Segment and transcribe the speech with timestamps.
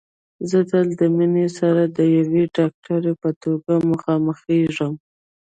[0.49, 4.93] زه تل د مينې سره د يوه ډاکټر په توګه مخامخېږم